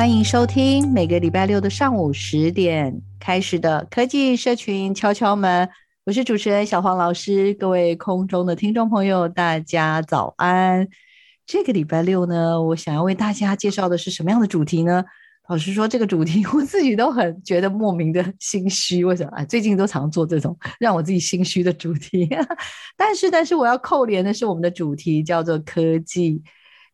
[0.00, 5.68] 欢迎收听每个礼拜六的上午十点开始的科技社群敲敲门。
[6.06, 10.88] 我是主持人小黄老师，各位空中的听众朋友，大家早安。
[11.44, 15.04] 这个礼拜六呢，我想要为大家介绍的是什么样的主题呢？
[15.50, 19.04] 老实说，这个主题我自己都很觉得莫名的心虚。
[19.04, 19.44] 为什么啊？
[19.44, 22.26] 最近都常做这种让我自己心虚的主题。
[22.96, 26.42] 但是，但是我要扣连的是我们的主题叫做科技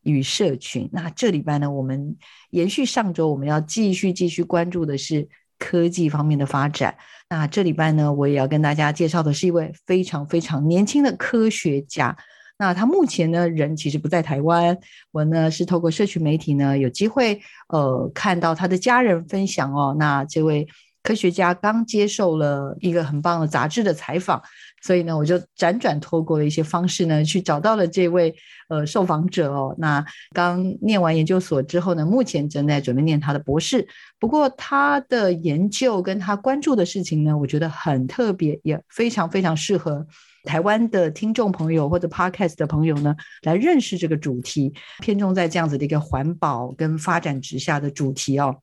[0.02, 0.90] 与社群。
[0.92, 2.16] 那这礼拜呢，我们
[2.56, 6.96] 延续上周，我们要继续继续关注的是科技方面的发展。
[7.28, 12.16] 那这礼拜呢，我也要跟大家介绍的是一位非常非常年轻的科学家。
[12.58, 14.78] 那他目前呢，人其实不在台湾。
[15.12, 19.94] 我呢是透过社群媒体呢，有机会呃看到他的家人分享哦。
[19.98, 20.66] 那这位
[21.02, 24.42] 科学家刚接受了一个很棒的杂志的采访，
[24.86, 28.32] 所以呢，我就辗转透过了一些方式呢，去找到了这位
[28.68, 29.74] 呃受访者哦。
[29.78, 33.84] 那刚念完研究所之后呢，目前正在准备念他的博士。
[34.20, 40.06] 不过他的研究跟他关注的事情呢，我觉得很特别，也非常非常适合。
[40.44, 48.54] 台湾的听众朋友或者 Podcast 的朋友呢，来认识这个主题，偏重在这样子的一个环保跟发展之下的主题哦。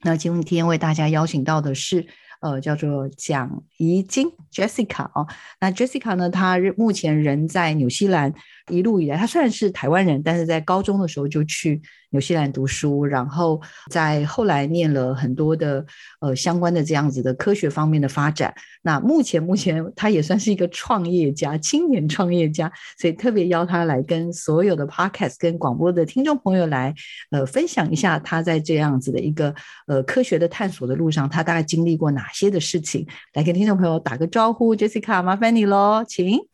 [0.00, 2.06] 那今天为大家邀请到的是。
[2.40, 5.26] 呃，叫做蒋怡晶 Jessica 哦，
[5.60, 8.32] 那 Jessica 呢，她目前人在纽西兰，
[8.70, 13.60] 一路以来，他虽然是台湾人，但是在高中的时候就去纽西兰读书，然后
[13.90, 15.84] 在后来念了很多的
[16.20, 18.54] 呃相关的这样子的科学方面的发展。
[18.82, 26.94] 那目前目前他也算是一个创业家，青年创业家，所以特别邀他来跟所有的 Podcast 跟广播的听众朋友来
[27.30, 29.54] 呃分享一下他在这样子的一个
[29.86, 36.49] 呃科学的探索的路上，他大概经历过哪些的事情，来跟听众朋友打个招呼，Jessica，麻烦你喽，请。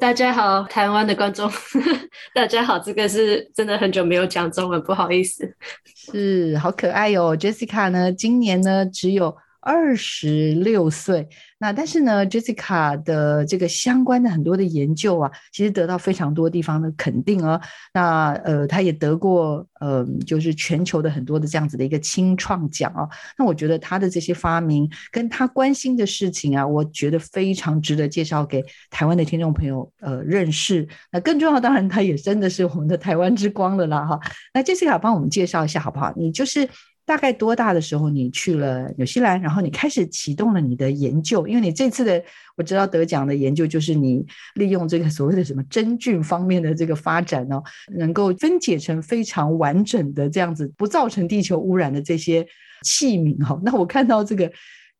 [0.00, 1.50] 大家好，台湾的观众，
[2.32, 5.52] 大家好，这个是真的很久没有讲中文，不好意思。
[5.84, 11.28] 是，好可爱哟，Jessica 呢，今年呢只有二十六岁。
[11.60, 17.60] 那但是呢，Jessica 的这个相关的很多的研究啊，其实得到非常多地方的肯定哦。
[17.92, 23.08] 那呃，他也得过呃，就是全球的很多的这样子的一个青创奖哦。
[23.36, 30.86] 那我觉得他的这些发明跟他关心的事情啊，我觉得非常值得介绍给台湾的听众朋友呃认识。
[31.10, 34.20] 那更重要，当然他也真的是我们的台湾之光了啦哈。
[34.54, 36.12] 那 Jessica 帮我们介绍一下好不好？
[36.16, 36.68] 你就是。
[37.08, 41.48] 大概多大的时候你去了纽西兰，然后你开始启动了你的研究？
[41.48, 42.22] 因为你这次的
[42.54, 44.22] 我知道得奖的研究就是你
[44.56, 47.62] 利用这个所谓的什么真菌方面的这个发展哦，
[47.96, 52.46] 能够分解成非常完整的这样子，不造成地球污染的这些
[52.84, 53.58] 器皿哈。
[53.64, 54.52] 那我看到这个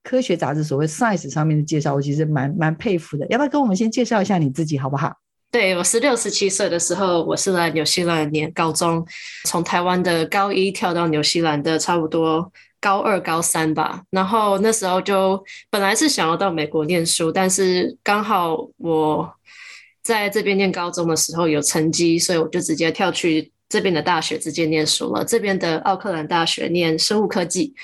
[0.03, 3.27] 科学杂志所谓 Science 上面的介绍，我其实蛮蛮佩服的。
[3.29, 5.13] 要不要跟我们先介绍一下你自己好不好？
[5.51, 9.03] 对，我十六、十七岁的时候，我是来纽西兰念高中，
[9.45, 14.03] 从台湾的高一跳到纽西兰的差不多高二、高三吧。
[14.11, 19.33] 然后那时候就本来是想要到美国念书，但是刚好我
[20.03, 25.25] 在这边念高中的时候有成绩，所以我就直接跳去这边的大学直接念书了。
[25.25, 27.75] 这边的奥克兰大学念生物科技，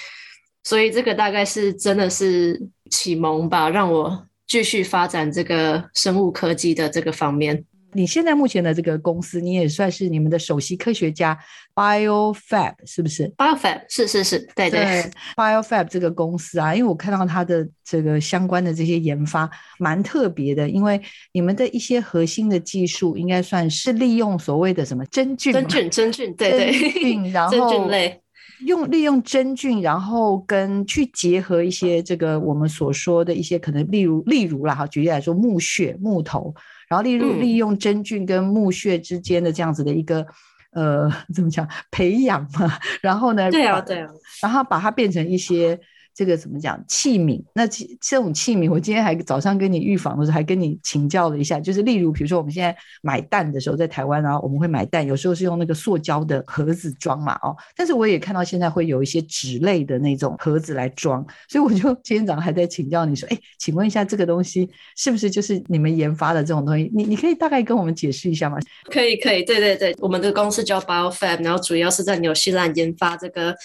[0.64, 2.60] 所以这个大概是真的是
[2.90, 4.26] 启蒙吧，让我。
[4.46, 7.64] 继续发展这个生物科技的这个方面。
[7.96, 11.38] 你现在目前的这个公司，你也算是你们的首席科学家
[11.76, 15.10] ，BioFab 是不是？BioFab 是是是，对对，对。
[15.36, 19.48] BioFab 这个公司啊，因为我看到它的这个相关的这些研发
[19.78, 21.00] 蛮特别的，因为
[21.30, 25.52] 你们的一些核心的技术应该算是利用所谓的什么真菌？
[25.52, 28.20] 真菌，真菌，对对，真菌，然后真菌类。
[28.66, 36.54] 用利用真菌，然后跟去结合一些这个我们所说的一些可能，例如例如啦哈，举例来说，木屑、木头，
[36.88, 40.26] 然后例如利用真菌跟木屑之间的这样子的一个
[40.72, 44.08] 呃 怎么讲培养嘛，然后呢，对啊对啊，
[44.42, 45.78] 然后把它变成一些。
[46.14, 47.42] 这个怎么讲器皿？
[47.54, 51.58] 那这这种器皿，我今天还早上跟你预防的时候，还跟你请教了一下。
[51.58, 57.56] 就是例如，比如说我们现在买蛋的时候，在台湾啊，我们会买蛋，有时候是用那个塑胶的盒子装嘛，哦。
[57.76, 66.88] 但是我也看到现在会有一些纸类的那种盒子来装，所以我就今天早上还在请教你说，哎，请问一下这个东西是不是就是你们研发的这种东西？
[66.94, 68.56] 你你可以大概跟我们解释一下吗？
[68.84, 73.56] 可以，可以，对对对，我们的公司叫 BioFab，然后主要是在纽西兰研发这个。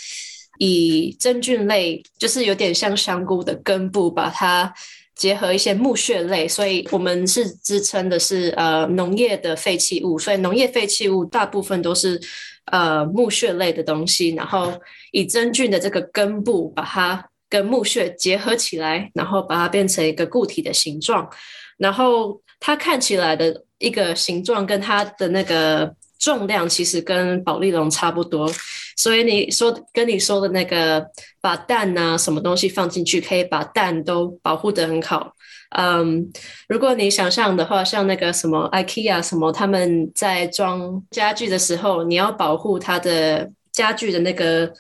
[0.60, 4.74] 以真菌类，就是有点像香菇的根部，把它
[5.16, 12.20] 结合一些木屑类，所以我们是支撑的是呃农业的废弃物，所以农业废弃物大部分都是
[12.66, 14.74] 呃木屑类的东西，然后
[15.12, 21.30] 以真菌的这个根部把它跟木屑结合起来，然后把它变成一个固体的形状，
[21.78, 25.96] 然后它看起来的一个形状跟它的那个。
[26.20, 28.52] 重量其实跟保利龙差不多，
[28.98, 31.04] 所以你说跟你说的那个
[31.40, 35.34] 把蛋啊什么东西放进去，可以把蛋都保护得很好。
[35.78, 36.30] 嗯，
[36.68, 44.74] 如果你想象的话，像那个什么 IKEA 什么，他们在装家具的时候，你要保护它的家具的那个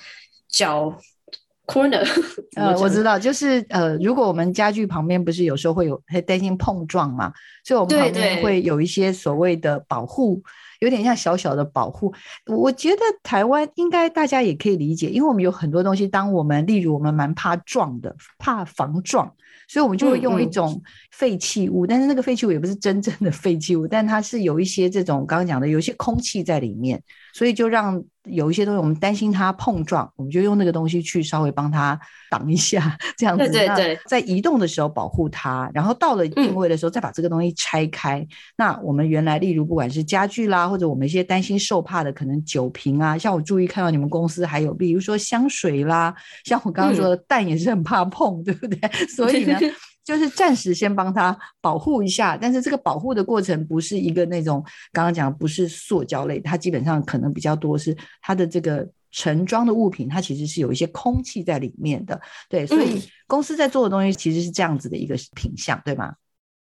[0.50, 0.92] 角
[1.68, 2.04] corner。
[2.58, 7.32] 呃，我知道，就是呃，如果我们家具旁边不是有时候会有会担心碰撞嘛，
[7.64, 10.42] 所以我们旁边会有一些所谓的保护。
[10.80, 12.14] 有点像小小的保护，
[12.46, 19.34] 我觉得台湾应该大家也可以理解，因为我们有很多东西，当我们例如我们蛮怕撞的，怕防撞，
[19.68, 20.82] 所以我们就会用一种
[21.12, 27.02] 废弃物，嗯嗯，但是那个废弃物也不是真正的废弃物，但它是有一些这种刚刚讲的有一些空气在里面，
[27.34, 28.04] 所以就让。
[28.26, 32.00] 有一些东西我们担心它碰撞，我们就用那个东西去稍微帮它
[32.30, 33.50] 挡一下，这样子。
[33.50, 38.20] 对对对，在移动的时候保护它，然后到了定位的时候再把这个东西拆开。
[38.20, 46.14] 嗯、那我们原来例如不管是家具啦，或者我们一些担心受怕的可能酒瓶啊，像我注意看到你们公司还有比如说香水啦，
[46.44, 48.80] 像我刚刚说的蛋也是很怕碰，嗯、对不对？
[49.10, 49.58] 所以呢。
[50.02, 62.20] 就是暂时先帮他保护一下，但是这个保护的过程不是一个那种刚刚讲不是塑胶类，它基本上可能比较多是它的这个盛装的物品，它其实是有一些空气在里面的，
[62.50, 66.12] 对，所以公司在做的东西其实是这样子的一个品相，对吗？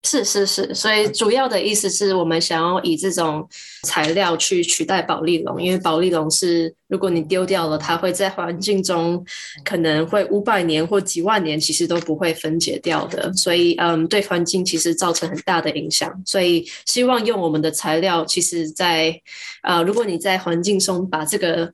[0.06, 3.46] 是是是，所以主要的意思是我们想要以这种
[3.82, 9.24] 材料去取代保丽龙，因为保丽龙是如果你丢掉了，它会在环境中
[9.64, 16.08] 可能会五百年或几万年，其实都不会分解掉的，所以嗯，对环境其实造成很大的影响。
[16.24, 19.20] 所以希望用我们的材料，其实在
[19.62, 21.72] 呃，如果你在环境中把这个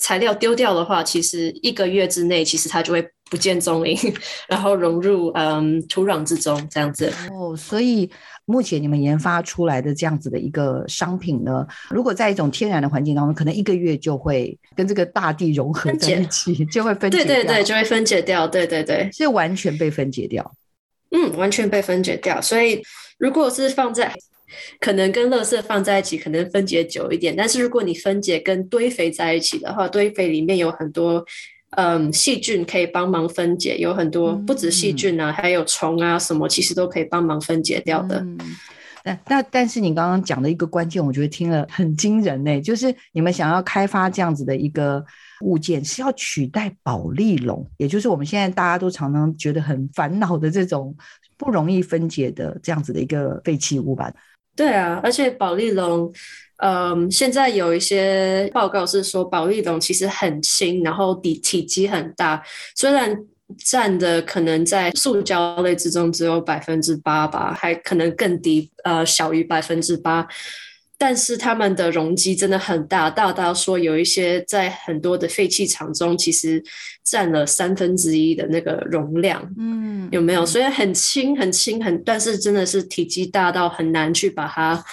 [0.00, 3.08] 材料丢掉的话，其实一个月之内，其实它就会。
[3.30, 3.96] 不见踪影，
[4.50, 7.12] 然后融入嗯土壤之中，这样子。
[7.30, 8.10] 哦，所以
[8.44, 17.24] 目前你们研发出来的这样子的一个商品呢，如果在一种天然的环境当中，可能一个月就会跟这个大地融合在一起，就会分解掉。
[17.24, 18.48] 对对对，就会分解掉。
[18.48, 20.52] 对对对，是完全被分解掉。
[21.12, 22.42] 嗯，完全被分解掉。
[22.42, 22.82] 所以
[23.16, 24.12] 如果是放在
[24.80, 27.34] 可能跟垃圾放在一起，可能分解久一点。
[27.36, 31.24] 但是如果你分解跟堆肥在一起的话，堆肥里面有很多。
[31.76, 38.18] 嗯，细菌可以帮忙分解，有很多不止细菌啊，嗯、还有虫啊什么，其实都可以帮忙分解掉的。
[38.18, 38.36] 嗯、
[39.04, 45.04] 那那但是你刚刚讲的一个关键，我觉得听了很惊人呢、欸，就是你们想要开发这样子的一个
[45.42, 50.92] 物件，是要取代保利龙，也就是我们现在大家都常常觉得很烦恼的这种
[51.38, 54.12] 不容易分解的这样子的一个废弃物吧？
[54.60, 56.12] 对啊，而且保利龙。
[56.62, 62.42] 嗯，现在有一些报告是说，保利龙其实很轻，然后体体积很大，
[62.76, 63.16] 虽然
[63.64, 70.28] 占的可能在塑胶类之中只有百分之八吧，还可能更低，呃，小于百分之八，
[71.00, 76.62] 但是它们的容积真的很大，大到说有一些在很多的废弃场中，其实
[77.02, 80.44] 占了三分之一的那个容量，嗯，有没有？
[80.44, 84.84] 所以很轻，很轻，很，但是真的是体积大到很难去把它。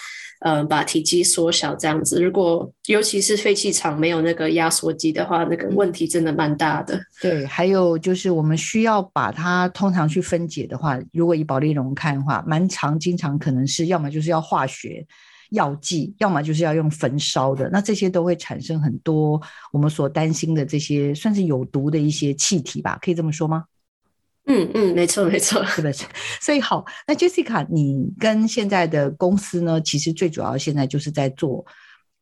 [0.41, 6.95] 呃，把体积缩小这样子，如果尤其是废弃场没有那个压缩机的话，那个问题真的蛮大的。
[7.19, 15.03] 对，还有就是我们需要把它通常去分解的话，如果以保利龙看的话，蛮常经常可能是要么就是要化学
[15.51, 22.97] 药剂，要么就是要用焚烧的，那这些都会产生很多我们所担心的这些算是有毒的一些气体吧？
[23.01, 23.65] 可以这么说吗？
[24.49, 26.05] 嗯嗯，没错没错，是不是？
[26.39, 31.65] 所以好，那 Jessica，你跟现在的公司呢，其实最主要现在就是在做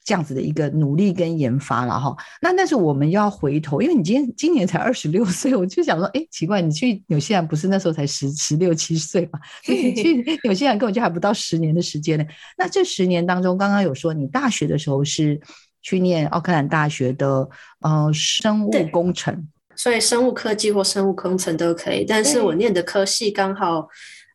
[0.05, 2.15] 这样子的一个努力跟研发了哈。
[2.41, 9.39] 那但是我们要回头，因为你今天今年才二十六 岁，我就想说，哎，奇怪，你去纽西兰不是那时候才十十六七岁嘛？
[9.65, 12.25] 所以你去 纽西兰根本就还不到十年的时间呢。
[12.57, 15.41] 那这十年当中，刚刚有说你大学的时候是。
[15.87, 17.47] 去念奥克兰大学的
[17.81, 22.03] 呃生物工程，所以生物科技或生物工程都可以。
[22.03, 23.87] 但是我念的科系刚好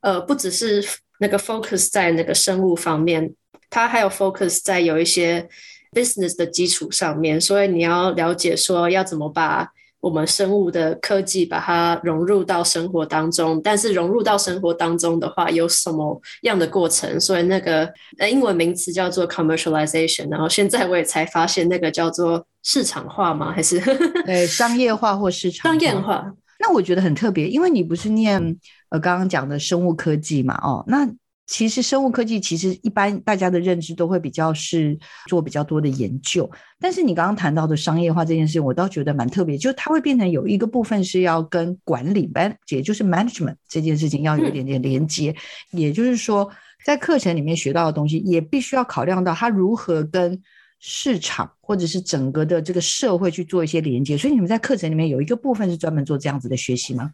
[0.02, 0.80] 呃不只是
[1.18, 3.34] 那个 focus 在那个生物方面，
[3.70, 5.48] 它还有 focus 在有一些
[5.92, 9.68] business 的基础上面，所以你要了解说要怎么把。
[10.02, 17.20] 我们生物的科技把它融入到生活当中，但是融入到生活当中的话，有什么样的过程？
[17.20, 17.84] 所以那个
[18.16, 23.52] 呃英文名词叫做 commercialization，然后现在我也才发现那个叫做市场化吗？
[23.52, 23.78] 还是
[24.24, 26.32] 对商业化或市场商业化？
[26.60, 28.40] 那我觉得很特别，因为你不是念
[28.88, 31.06] 呃刚刚讲的生物科技嘛，哦，那。
[31.50, 42.30] 其实生物科技其实一般大家的认知都会比较是做比较多的研究，但是你刚刚谈到的商业化这件事情，我倒觉得蛮特别，就是它会变成有一个部分是要跟管理，
[42.69, 45.35] 也就是 management 这件事情要有一点点连接，
[45.73, 46.49] 也就是说
[46.85, 50.40] 在课程里面学到的东西，也必须要考量到它如何跟
[50.78, 57.11] 市场或者是整个的这个社会去做一些连接，所以你们在课程里面有一个部分是专门做这样子的学习吗？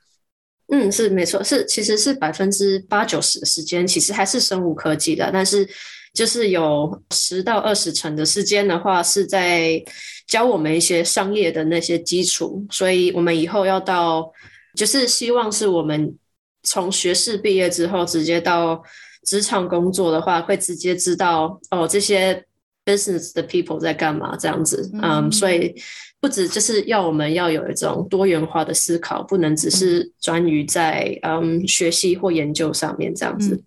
[0.68, 5.68] 嗯，是没错，是其实是百分之八九十的时间，其实还是生物科技的，但是
[6.12, 9.80] 就是有十到二十成的时间的话，是在
[10.26, 14.32] 教我们一些商业的那些基础，所以我们以后要到，
[14.75, 16.18] 就是希望是我们
[16.64, 18.82] 从学士毕业之后直接到
[19.25, 22.44] 职场工作的话，会直接知道哦这些
[22.87, 25.75] business 的 people 在干嘛这样子，嗯，um, 所以。
[26.19, 33.62] 不止就是要我们要有一种多元化的思考，不能只是专于在嗯学习或研究上面这样子，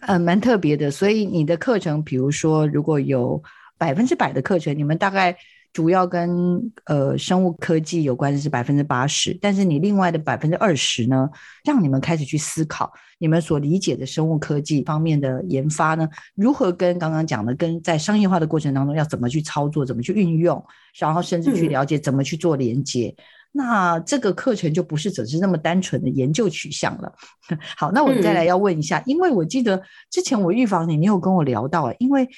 [0.00, 0.90] 嗯，蛮特别的。
[0.90, 3.40] 所以你的课程，比如说如果有
[3.78, 5.34] 百分之百的课程，你们大概。
[5.72, 11.28] 主要跟呃生物科技有关的是百分之八十，但是你另外的百分之二十呢，
[11.64, 20.62] 让你们开始去思考你们所理解的生物科技方面的研发呢，如何跟刚刚讲的跟在商业化的过程当中要怎么去操作，怎么去运用，
[20.98, 23.14] 然后甚至去了解怎么去做连接。
[23.16, 27.10] 嗯、那这个课程就不是只是那么单纯的研究取向了。
[27.78, 32.28] 好，那我们再来要问一下，嗯、因为我记得之前我预防你，你有跟我聊到啊，因为。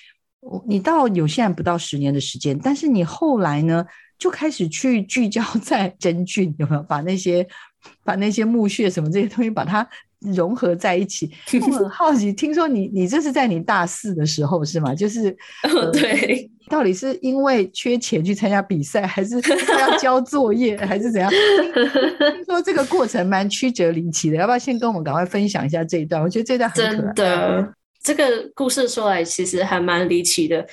[0.66, 3.84] 你到有现在不到十年的时间，但是你后来呢，
[4.18, 7.46] 就开始去 聚焦在真菌，有没有把那些
[8.04, 9.86] 把那些木屑什么这些东西把它
[10.20, 11.30] 融合在一起？
[11.60, 14.94] 我很好奇，听说你你这是在你大四的时候是吗？
[14.94, 19.36] 就是、 呃、对，到底是因为缺钱去参加比赛，还是
[19.78, 21.30] 要 交作业，还是怎样？
[21.30, 26.22] 听说这个过程蛮曲折离奇的，要不要先跟我们赶快分享一下这一段？
[26.22, 26.96] 我觉得这段很可爱。
[26.96, 27.74] 真的。
[28.04, 30.64] 这个故事说来其实还蛮离奇的，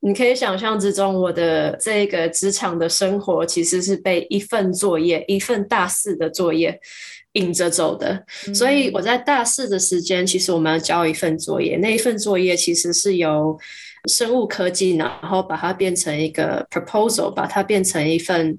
[0.00, 6.80] 你可以想象之中，我的这个职场的生活其实是被一份作业、一份大四的作业
[7.34, 8.24] 引着走的。
[8.48, 13.56] 嗯、所以我在大四的时间，其实我们要交一份作业，那一份作业其实是由
[14.08, 18.58] 生物科技，然后把它变成一个 proposal，把它变成一份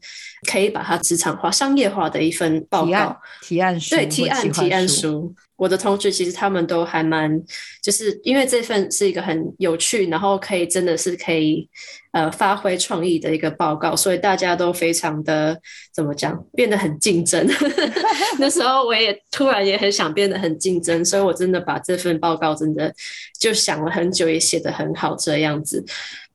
[0.50, 5.36] 可以把它职场化、商业化的一份报告、提案书，对，提案提案书。
[5.62, 7.40] 我的同学其实他们都还蛮，
[7.84, 11.70] 就是因为这份是一个很有趣，然后可以真的是可以
[12.14, 15.56] 呃发挥创意的一个报告，所以大家都非常的
[15.94, 17.48] 怎么讲，变得很竞争。
[18.40, 22.92] 那时候我也突然也很想变得很竞争，所以我真的把这份报告真的
[23.40, 25.86] 就想了很久，也写得很好这样子。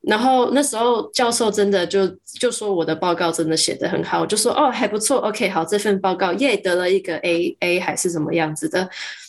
[0.06, 2.06] 然后那时候教授真的就
[2.38, 8.88] 就说我的报告真的写得很好，我就说哦还不错，OK 好，这份报告耶得了一个 A A 还是什么样子的。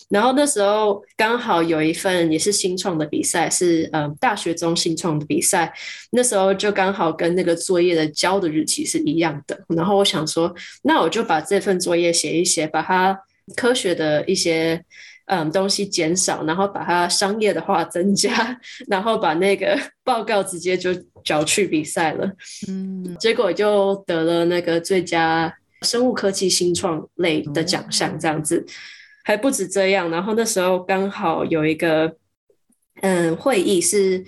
[0.09, 5.73] 然后那时候刚好有一份也是新创的比赛，是嗯大学中新创的比赛，
[6.11, 9.59] 那时候就刚好跟那个作业的交的日期是一样的。
[9.69, 10.53] 然后我想说，
[10.83, 13.19] 那我就把这份作业写一写，把它
[13.55, 14.85] 科学的一些。
[15.27, 20.93] 嗯，东西减少，然后把它商业的话增加， 然后把那个 报告直接就
[21.23, 22.29] 交去比赛了。
[22.67, 28.65] 嗯，结果就得了那个最佳生物科技新创类的奖项，这样子。
[29.25, 32.15] 还不止这样，然后那时候刚好有一个
[33.01, 34.23] 嗯会议是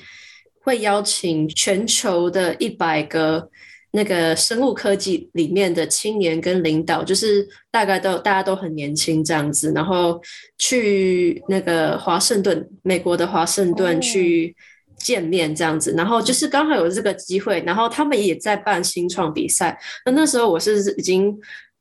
[0.64, 3.50] 会邀请全球的一百个。
[3.92, 10.22] 那个生物科技里面的青年跟领导，就是大概都大家都很年轻这样子，然后
[10.58, 14.56] 去那个华盛顿，美国的华盛顿去
[14.98, 19.80] 见面这样子，然后就是刚好有这个机会，然后他们也在办新创比赛。
[20.06, 21.36] 那那时候我是已经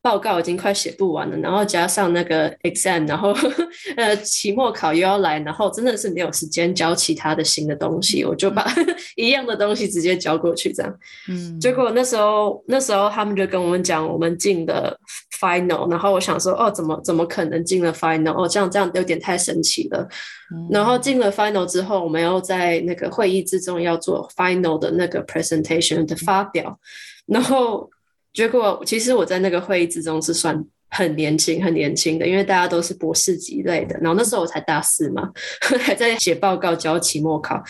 [0.08, 3.36] 报告已经快写不完了，然后加上那个 exam，然后
[3.98, 8.66] 呃期末考又要来，然后真的是没有时间教其他的新的东西，我就把
[9.16, 10.98] 一样的东西直接交过去，这样。
[11.28, 11.60] 嗯。
[11.60, 14.98] 结果那时候那时候他们就跟我们讲，我们进了
[15.38, 18.32] final，然后我想说，哦，怎么怎么可能进了 final？
[18.32, 20.08] 哦，这样这样有点太神奇了。
[20.50, 20.68] 嗯。
[20.70, 26.78] 然后进了 final 之后，我们要在那个会议之中要做 final 的那个 presentation 的发表，
[27.26, 27.90] 然后。
[28.32, 33.99] 结果其实我在那个会议之中是算很年轻、很年轻的，因为大家都是博士级类的。
[34.00, 35.30] 然后那时候我才大四嘛，
[35.80, 37.62] 还在写报告、交期末考。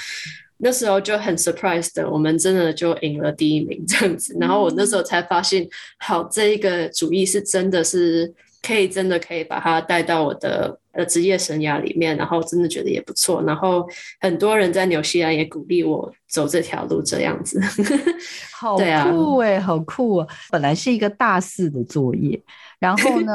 [0.59, 4.37] 那时候就很 surprised 的，我们真的就赢了第一名这样子。
[4.41, 5.65] 然后我那时候才发现，
[5.99, 12.15] 好，这一个主意是真的是可以，真的可以把它带到我的呃职业生涯里面。
[12.19, 13.41] 然后真的觉得也不错。
[13.45, 13.89] 然后
[14.21, 17.61] 很多人在纽西兰也鼓励我走这条路，这样子。
[18.53, 20.29] 好酷哎、欸，好酷哦！
[20.51, 22.41] 本来是一个大四的作业，
[22.79, 23.35] 然 后呢，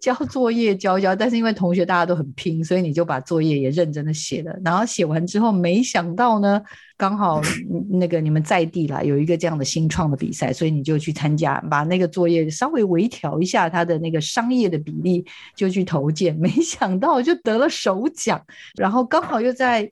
[0.00, 4.52] 交作业交交，但是因为同学大家都很拼，所以你就把作业也认真的写了。
[4.64, 6.60] 然后写完之后，没想到呢，
[6.96, 7.40] 刚好
[7.88, 18.44] 那个你们在地啦有一个这样的新创的比赛，所以你就去参加，把那个作业稍微微调一下它的那个商业的比例，就去投件，没想到就得了首奖，
[18.76, 19.88] 然后刚好又在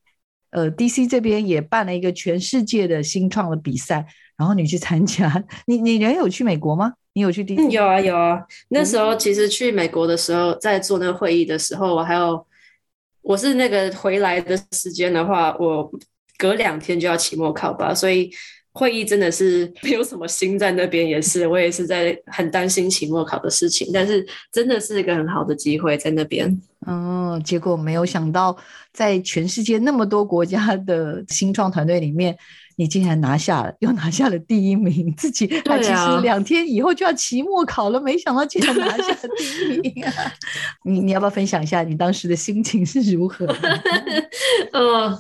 [0.51, 4.05] 呃 DC 这边也办了一个全世界的新创的比赛。
[4.37, 6.93] 然后你去参加， 你你人有去美国吗？
[7.19, 7.69] 你有去第、嗯？
[7.69, 8.41] 有啊有啊。
[8.69, 12.47] 那时候其实去美国的时候，在做那个会议的时候，我还有
[13.23, 15.91] 我是那个回来的时间的话，我
[16.39, 18.31] 隔两天就要期末考吧，所以
[18.71, 26.49] 会议真的是没有什么心在那边，也是我也是在很担心期末考的事情，但是真的是一个很好的机会在那边。
[26.87, 28.57] 哦，结果没有想到，
[28.93, 32.37] 在全世界那么多国家的新创团队里面。
[32.81, 40.13] 你竟然拿下了，又拿下了第一名，自己他其实两天以后就要期末考了，啊、没想到竟然拿下了第一名，啊。
[40.87, 43.45] 你你要不要分享一下你当时的心情是如何？
[44.71, 45.11] 嗯，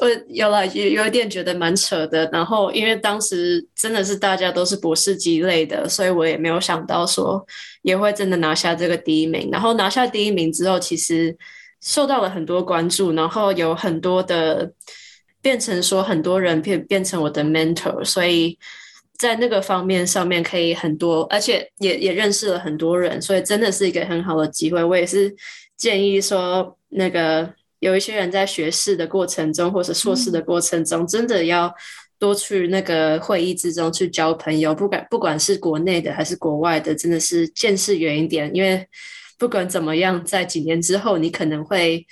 [0.00, 2.30] 我有了，有有一点觉得蛮扯的。
[2.30, 7.44] 然后因为当时真的是大家都是博士级类的，所以我也没有想到说
[7.82, 9.48] 也会真的拿下这个第一名。
[9.50, 11.36] 然后拿下第一名之后，其实
[11.80, 14.72] 受到了很多关注，然后有很多的。
[15.42, 18.58] 变成说很多人变变成我的 mentor，所以
[19.16, 24.84] 在那个方面上面可以很多，而且也也认识了很多人，所以真的是一个很好的机会。
[24.84, 25.34] 我也是
[25.78, 31.74] 建议说，那个有一些人在学士的过程中，或者硕士的过程中，真的要
[32.20, 38.86] 多去那个会议之中去交朋友，不管不管是国内的还是国外的，真的是见识远一点，因为
[39.36, 42.06] 不管怎么样，在几年之后，你可能会。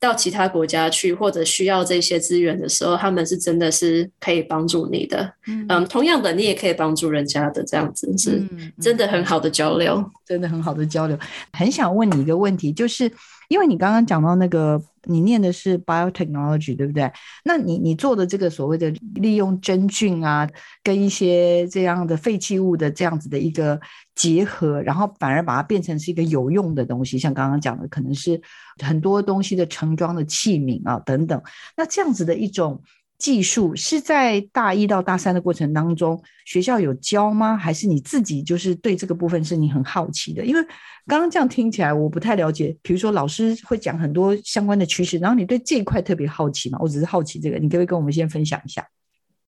[0.00, 5.28] 到其他国家去，或者需要这些资源的时候，他们是真的是可以帮助你的。
[5.48, 8.40] 嗯，嗯，同样的，你也可以帮助人家的，这样子是
[8.80, 11.18] 真的很好的交流，嗯嗯，真的很好的交流。
[11.52, 13.10] 很想问你一个问题，就是
[13.48, 14.80] 因为你刚刚讲到那个。
[15.08, 17.10] 你念的是 biotechnology，对不对？
[17.44, 20.48] 那你你做的这个所谓的利用真菌啊，
[20.82, 23.80] 跟一些这样的废弃物的这样子的一个
[24.14, 28.40] 结合，然后反而把它变成是一个有用的东西，像刚刚讲的，可能是
[28.84, 31.42] 很多东西的盛装的器皿啊等等。
[31.76, 32.82] 那这样子的一种。
[33.18, 37.56] 技术是在大一到大三的过程当中，学校有教吗？
[37.56, 40.44] 还是你自己就是对这个部分是你很好奇的？
[40.44, 40.62] 因为
[41.06, 42.76] 刚刚这样听起来我不太了解。
[42.80, 46.78] 比如说老师会讲很多相关的趋势，然后你对这一块特别好奇嘛？
[46.80, 48.86] 我只是好奇这个，你可不可以跟我们先分享一下？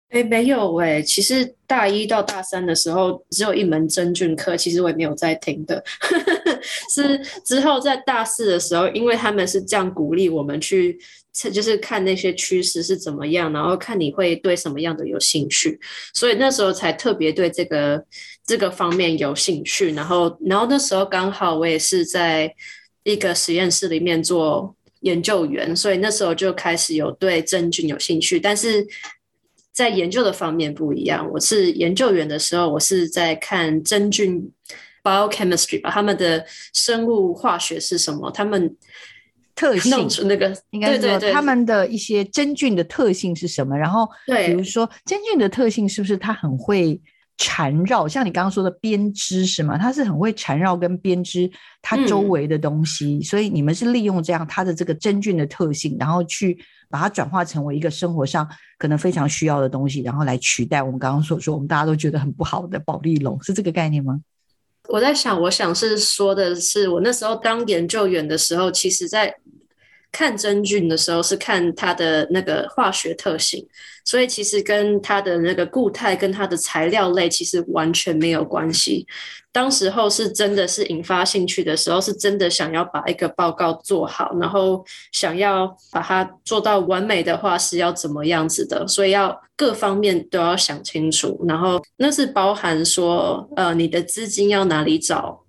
[0.09, 5.83] 哎，没有哎，其实大一到大三的时候只有一门真菌课，其实我也没有在听的。
[6.89, 10.99] 是之后在大四的时候，因为他们是这样鼓励我们去。
[11.53, 15.79] 就是看那些趋势是怎么样，然后看你会对什么样的有兴趣，
[16.11, 18.03] 所以那时候才特别对这个
[18.43, 19.93] 这个方面有兴趣。
[19.93, 22.51] 然后，然后那时候刚好我也是在
[23.03, 28.39] 一个实验室里面做研究员，所以那时候就开始有对真菌有兴趣。
[28.39, 28.83] 但是
[29.77, 34.51] 在研究的方面不一样，我是研究员的时候，我是在看真菌
[35.03, 38.75] biochemistry 吧，他们的生物化学是什么，他们。
[39.59, 43.75] 特性那个应该是说他们的一些真菌的特性是什么？
[43.75, 47.01] 然后，对比如说真菌的特性是不是它很会
[47.37, 48.07] 缠绕？
[48.07, 49.77] 像你刚刚说的编织是吗？
[49.77, 51.49] 它是很会缠绕跟编织
[51.81, 56.57] 它周围的东西，所以你们是利用这样它的这个真菌的特性，然后去
[56.89, 58.47] 把它转化成为一个生活上
[58.77, 64.19] 可能非常需要的东西，然后来取代我们刚刚所说我们大家都觉得很不好的保利龙，是这个概念吗？
[64.89, 69.35] 我在想，我想是说的是，我那时候当研究员的时候，其实在
[70.11, 73.67] 看真菌的时候是看它的那个化学特性，
[74.05, 79.05] 所以其实跟它的那个固态跟它的材料类其实完全没有关系。
[79.51, 95.43] 当时候是真的是引发兴趣的时候，是真的想要把一个报告做好，然后想要把它做到完美的话是要怎么样子的，所以要各方面都要想清楚，然后那是包含说，呃，你的资金要哪里找。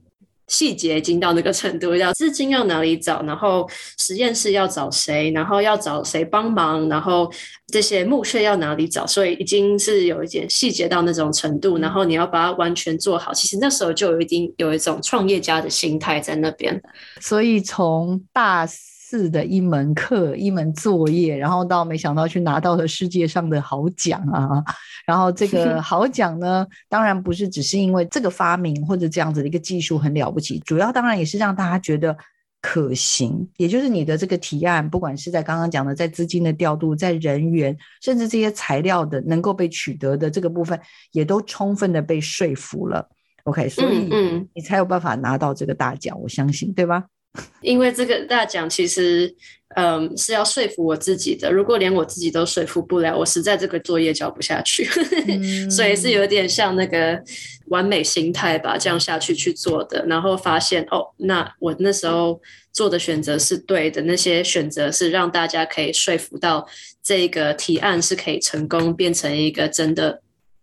[0.48, 7.30] 细节已经到那个程度，要资金要哪里找，然后实验室要找谁，然后要找谁帮忙，然后
[7.68, 13.32] 这些木屑要哪里找，所以已经是有一点细节到那种程度，然后你要把它完全做好。
[13.32, 16.82] 其实那时候就有一定有一种创业家的心态在那边，
[17.20, 18.66] 所以从大。
[19.08, 24.62] 四的一门课，一门作业，然后到没想到去拿到了世界上的好奖啊！
[25.06, 32.14] 然后这 个好奖呢，当然不是只是因为这个发明或者这样子的一个技术很了不起，主要当然也是让大家觉得
[32.60, 40.78] 可行，也就是你的这个提案，不管是在刚刚讲的在资金的调度，在人员，甚至这些材料的能够被取得的这个部分，
[41.12, 43.08] 也都充分的被说服了。
[43.44, 44.10] OK，所以
[44.54, 47.06] 你才有办法拿到这个大奖，我相信，对吧？
[47.62, 49.32] 因为这个大奖其实，
[49.76, 51.52] 嗯，是要说服我自己的。
[51.52, 54.88] 如果连我自己都说服不了，我实在这个作业交不下去。
[55.28, 57.22] 嗯、 所以是有点像那个
[57.66, 60.04] 完美心态吧，这样下去去做的。
[60.06, 62.40] 然后发现哦，那我那时候
[62.72, 66.66] 做的选择是对的，那些选择是让大家可以说服到
[67.02, 70.22] 这个提案是可以成功变成一个真的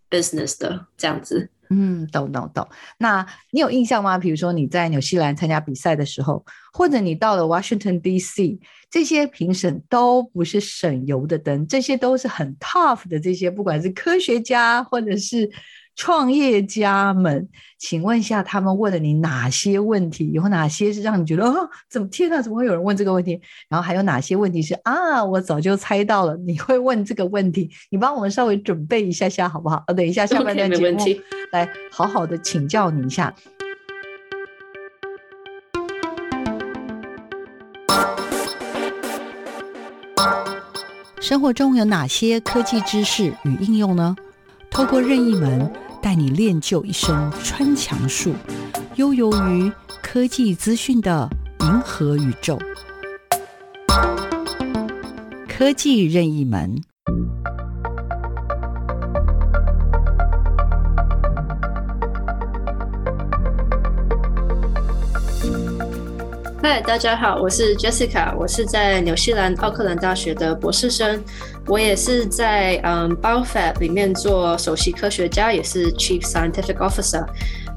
[0.09, 1.49] business 的这样子。
[1.69, 2.67] 嗯，懂懂懂。
[2.97, 4.17] 那你有印象吗？
[4.17, 13.19] 比如说你在纽西兰参加比赛的时候，或者你到了 Washington DC，这些评审都不是省油的灯，这些都是很 tough 的。
[13.19, 15.49] 这些不管是科学家或者是。
[15.95, 17.47] 创业家们，
[17.79, 20.29] 请问一下，他们问了你哪些问题？
[20.33, 23.39] 有哪些是让你觉得哦，怎么天哪，怎么会有人问这个问题？
[23.69, 27.71] 然后还有哪些问题是啊，我早就猜到了你会问这个问题？
[27.89, 29.83] 你帮我们稍微准备一下下好不好？
[29.87, 31.21] 呃，等一下下半段节目，okay,
[31.53, 33.33] 来好好的请教你一下。
[41.21, 44.15] 生活中有哪些科技知识与应用呢？
[44.69, 45.71] 透过任意门。
[46.05, 47.09] 带你练就一身
[47.43, 48.35] 穿墙术，
[48.93, 49.71] 悠游于
[50.03, 51.27] 科技资讯的
[51.61, 52.59] 银河宇宙。
[55.49, 56.79] 科技任意门。
[66.67, 71.23] 嗨，大家好，我是 Jessica，我是在纽西兰奥克兰大学的博士生，
[71.67, 77.23] 我也是在嗯 BioFab 里面做首席科学家，也是 Chief Scientific Officer。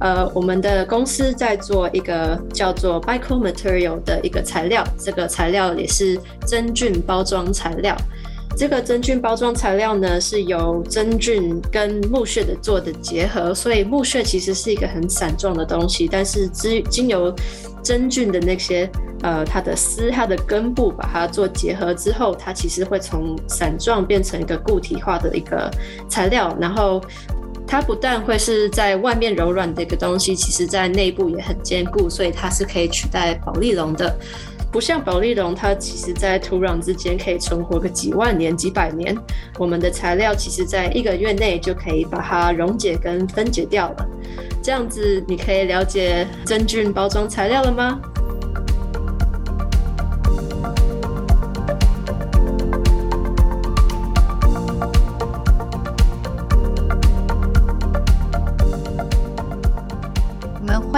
[0.00, 7.94] 呃，我们的公司在做一个叫做 Biomaterial 的一个材料，这个材料也是真菌包装材料。
[8.58, 17.32] 这个真菌包装材料呢，是由真菌跟木屑的做的结合，所以木屑其实是一个很散状的东西，但是经经由
[17.84, 18.90] 真菌的那些
[19.22, 25.70] 呃，它的丝、它的根部把它做结合之后，它其实会从散状变成一个固体化的一个
[26.08, 26.52] 材料。
[26.60, 27.00] 然后
[27.64, 34.12] 它不但会是在外面柔软的一个东西，其实在内部也很坚固，所以它是可以取代保丽龙的。
[34.70, 39.16] 不像保丽龙，它其实在土壤之间可以存活个几万年、几百年。
[39.58, 44.06] 我们的材料其实在一个月内就可以把它溶解跟分解掉了。
[44.62, 47.98] 这样子，你可以了解真菌包装材料了吗？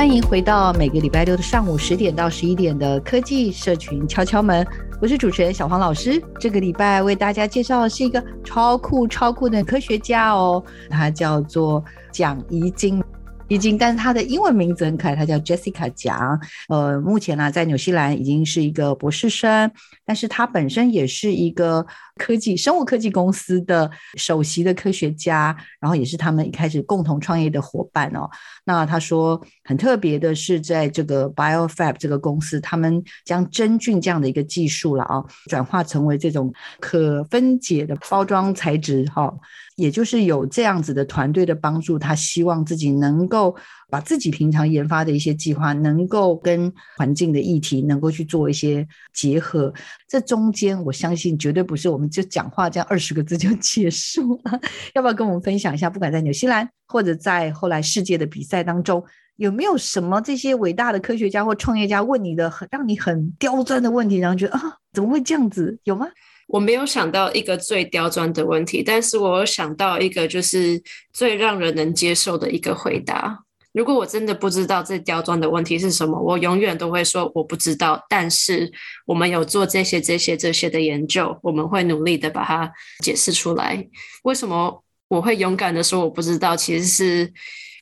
[0.01, 4.67] 欢迎回到每个礼拜六的上午十点到十一点的科技社群敲敲门，
[4.99, 6.19] 我是主持人小黄老师。
[6.39, 13.05] 这个礼拜为大家介绍的是一个超酷超酷的科学家哦，他叫做蒋怡晶。
[13.51, 16.41] 已经，但是他的英文名字很可爱，他叫 Jessica 蒋。
[16.69, 19.69] 呃，目前呢、在纽西兰已经是一个博士生，
[20.07, 21.85] 但是他本身也是一个
[22.15, 28.31] 科技生物科技公司的首席的科学家，然后也是他们一开始共同创业的伙伴哦。
[28.65, 39.35] 那他说很特别的是，在这个 BioFab 这个公司，他们将真菌这样的一个技术了啊，转化成为这种可分解的包装材质哈。
[39.81, 43.57] 也就是有这样子的团队的帮助，他希望自己能够
[43.89, 49.73] 把自己平常研发的一些计划，能够跟环境的议题能够去做一些结合。
[50.07, 54.61] 这中间，我相信绝对不是我们就讲话这样二十个字就结束了。
[54.95, 55.89] 要不要跟我们分享一下？
[55.89, 59.03] 不管在纽西兰或者在后来世界的比赛当中，
[59.37, 64.61] 有没有什么这些伟大的科学家或创业家问你的很让你很刁钻的问题，然后觉得啊，
[64.93, 65.79] 怎么会这样子？
[65.85, 66.07] 有吗？
[66.53, 70.83] 我没有想到一个最刁钻的问题，但是我想到一个就是
[71.13, 73.45] 最让人能接受的一个回答。
[73.73, 78.05] 如果我真的不知道这刁钻的问题是什么，我永远都会说我不知道。
[78.09, 78.69] 但是
[79.07, 83.87] 我们有做这些、这些、这些的研究，我们会努力的把它解释出来。
[84.25, 86.57] 为什么我会勇敢的说我不知道？
[86.57, 87.33] 其实是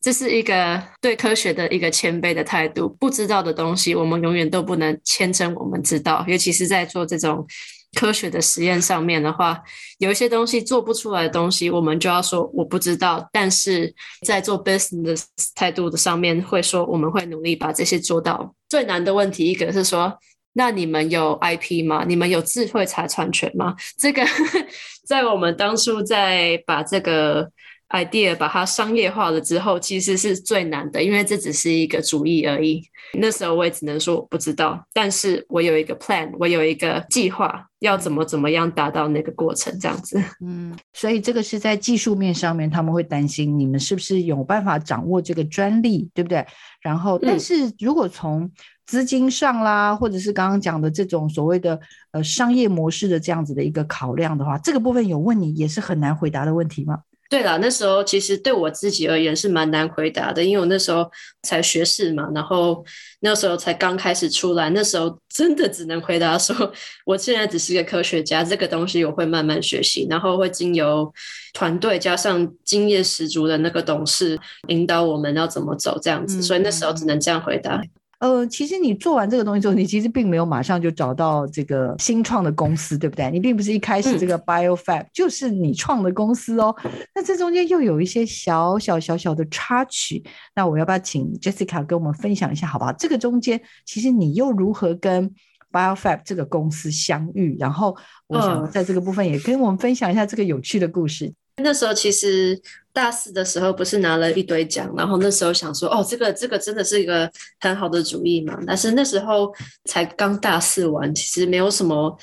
[0.02, 2.86] 这是一个对科学的一个谦卑的态度。
[3.00, 7.46] 不知道的东西，我们永远都不能谦称我们知道，尤其是在做这种。
[7.94, 9.62] 科学的实验上面的话，
[9.98, 13.28] 有一些东西做不出来的东西，我们就要说我不知道。
[13.32, 13.94] 但是
[14.26, 15.24] 在做 business
[15.54, 18.54] 态度的上面，会说我们会努力把这些做到。
[18.68, 20.18] 最难的问题一个是说，
[20.52, 22.04] 那你们有 IP 吗？
[22.06, 23.74] 你们有智慧财产权吗？
[23.98, 24.24] 这个
[25.06, 27.50] 在我们当初在把这个。
[27.90, 32.82] Idea 把它商业化了之后，其实是最难的，因为这只是一个主意而已。
[33.14, 40.22] 那时候我也只能说我不知道，但是我有一个 plan，我有一个计划，要怎么怎么样达到那个过程，这样子。
[40.44, 46.46] 嗯，所以这个是在技术面上面，他们会担心你们是不是有办法掌握这个专利，对不对？
[46.82, 48.50] 然后，但是如果从
[48.84, 51.80] 资金上啦，或者是刚刚讲的这种所谓的
[52.12, 57.00] 呃商业模式的这样子的一个考量的话，这个部分有问你也是很难回答的问题吗？
[57.28, 61.06] 对了，那时候其实对我自己而言是蛮难回答的，因为我那时候
[61.42, 62.82] 才学士嘛，然后
[63.20, 66.72] 那时候才刚开始出来，那时候真的只能回答说，
[67.04, 71.12] 我现在只是个科学家，这个东西我会慢慢学习，然后会经由
[71.52, 74.38] 团队加上经验十足的那个董事
[74.68, 77.78] 引导我们要怎么走这样子，所以那时候只能这样回答。
[78.20, 83.30] 呃，其实你做完这个东西之后，你其实并没有马上就找到这个新创的公司，对不对？
[83.30, 86.74] 你并不是一开始这个 BioFab、嗯、就是你创的公司哦。
[87.14, 90.20] 那这中间又有一些小小小小的插曲，
[90.56, 92.92] 那我要不要请 Jessica 跟我们分享一下，好不好？
[92.92, 95.32] 这个中间其实你又如何跟
[95.70, 97.56] BioFab 这个公司相遇？
[97.60, 101.32] 然后我想在这个部分也跟我们分享一下这个有趣的故事。
[101.58, 102.60] 那时候其实
[102.92, 108.58] 大四的时候不是拿了一堆奖，然后那时候想说，哦，这个这个真的是一个很好的主意嘛。
[108.66, 109.52] 但是那时候
[109.84, 112.16] 才刚大四完，其实没有什么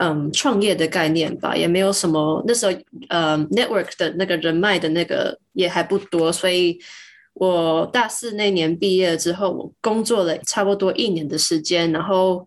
[0.00, 2.72] 嗯创业的概念吧，也没有什么那时候
[3.08, 6.78] 呃 network 的那个人脉的那个也还不多，所以
[7.34, 12.46] 我大四那年毕业之后，我工作了差不多一年的时间，然后。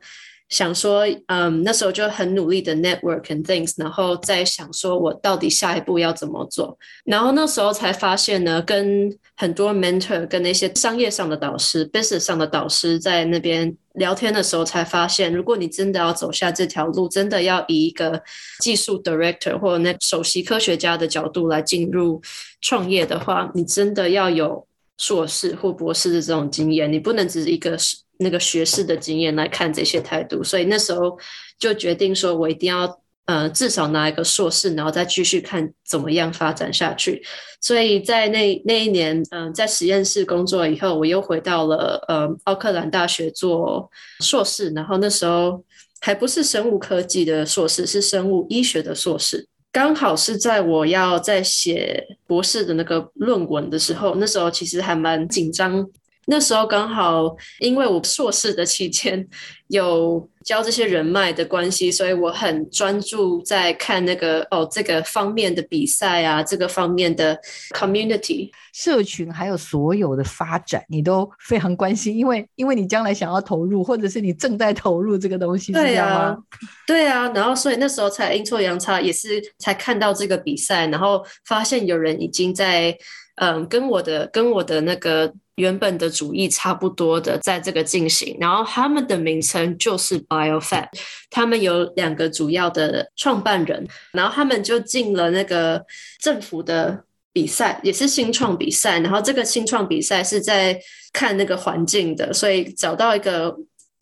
[0.52, 18.22] 想说，嗯，那时候就很努力的 network and things，然后再想说我到底下一步要怎么做，然后那时候才发现呢，跟很多 mentor 跟那些商业上的导师、business 上的导师在那边聊天的时候，才发现，如果你真的要走下这条路，真的要以一个
[18.60, 22.22] 技术 director 或者那首席科学家的角度来进入
[22.60, 27.78] 创业的话，你真的要有硕士或博士的这种经验，你不能只是一个。
[28.22, 31.18] 那个学士的经验来看这些态度，所以那时候
[31.60, 37.24] 就决定说，我一定要呃至少拿一个硕士，然后再继续看怎么样发展下去。
[37.60, 45.64] 所以在那那一年，嗯、在实验室工作以后，我又回到了呃奥克兰大学做硕士，然后那时候
[46.00, 49.48] 还不是生物科技的硕士，是生物医学的硕士。
[49.72, 55.88] 刚好是在我要在写博士的那个论文的时候，那时候其实还蛮紧张。
[56.28, 59.28] 那时候刚好，因为我硕士的期间
[59.68, 67.38] 有交这些人脉的关系，所以我很专注在看那个哦这个方面的比赛啊，这个方面的
[67.72, 76.38] community 社群，还有所有的发展，你都非常关心，因为因为你将来想要投入，或者是你正在投入这个东西，对啊，
[76.86, 82.96] 对啊，然后所以那时候才阴错阳差，也是才看到这个比赛，然后发现有人已经在
[83.38, 85.34] 嗯跟我的跟我的那个。
[85.56, 90.88] 原本的主意差不多的，在这个进行，然后他们的名称就是 BioFab，
[91.30, 95.86] 他们有两个主要的创办人，然后他们就进了那个
[96.20, 100.80] 政府的比赛，也是新创比赛，然后这个新创比赛是在
[101.14, 103.56] 看那个环境的，所以找到一个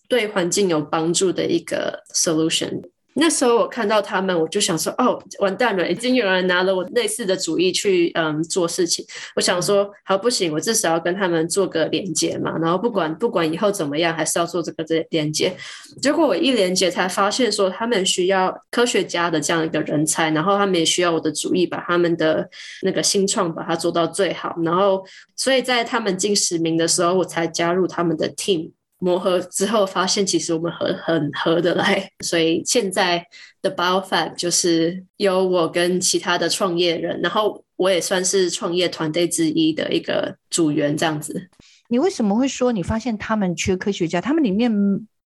[0.08, 2.82] 对环境有帮助的一个 solution。
[3.20, 9.06] 那时候我看到他们，我就想说，哦，完蛋了，已经有人拿了我类似的主意去嗯做事情。
[9.36, 12.58] 我想说，好不行，我至少要跟他们做个连接嘛。
[12.60, 15.54] 然后不管不管以后怎么样，还是要做这个这连接。
[16.02, 22.50] 结果我一连接才发现说，他们需要科学家的这样一个人才，然后他们也需要我的主意，把他们的
[22.84, 24.56] 那个新创把它做到最好。
[24.64, 25.04] 然后，
[25.36, 28.72] 所以在他们进十名的时候，我才加入他们的 team。
[29.00, 33.26] 磨合之后，发现其实我们很很合得来，所以现在
[33.62, 41.50] 的 BioFab 就是由我跟其他的创业人，然后我也算是创业团队之一的一个组员这样子。
[41.88, 44.22] 你为什么会说你发现他们缺科学家？
[44.22, 44.72] 他们里面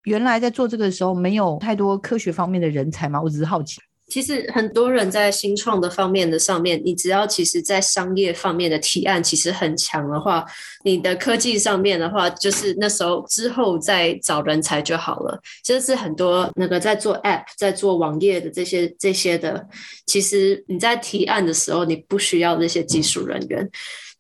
[0.05, 3.21] 原来在做这个的时候没有太多科学方面的人才吗？
[3.21, 3.81] 我只是好奇。
[4.13, 10.45] 其实很多人在新创的方面的上面，你只要其实在商业方面的提案其实很强的话，
[10.85, 15.41] 你的科技上面的话，就是那时候之后再找人才就好了。
[15.65, 19.67] 其实是很多那个在做 App、在做网页的这些这些的，
[20.05, 23.67] 其实你在提案的时候，你不需要那些技术人员。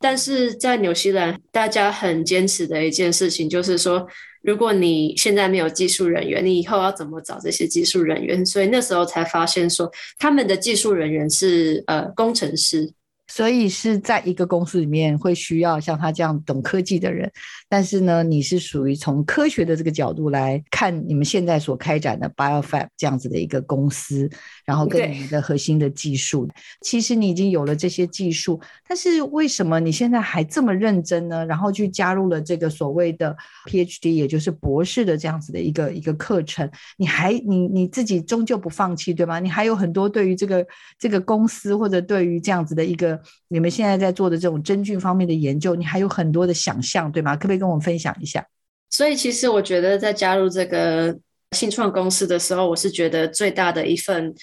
[0.00, 4.06] 但是在纽西兰，大家很坚持的一件事情就是说，
[4.42, 8.44] 如果你现在没有技术人员，你以后要怎么找这些技术人员？
[8.44, 12.92] 所以那时候才发现说，他们的技术人员是呃工程师。
[13.34, 17.32] 所以是在一个公司里面会需要像他这样懂科技的人，
[17.66, 24.28] 但是呢，你是属于从科学的这个角度来看你们现在所开展的 BioFab 这样子的一个公司，
[24.66, 26.46] 然后跟你们的核心的技术，
[26.82, 31.46] 其实你已经有了这些技术，但是为什么你现在还这么认真呢？
[31.46, 33.34] 然后去加入了这个所谓的
[33.66, 39.40] PhD，也就是博士的这样子的一个一个课程，你还你你自己终究不放弃，对吗？
[39.40, 40.66] 你还有很多对于这个
[40.98, 43.18] 这个公司或者对于这样子的一个。
[43.48, 47.36] 你们现在在做的这种真菌方面的研究，你还有很多的想象，对吗？
[47.36, 48.46] 可不可以跟我们分享一下？
[48.90, 51.16] 所以，其实我觉得在加入这个
[51.52, 54.34] 新创公司的时候，我是觉得最大的一份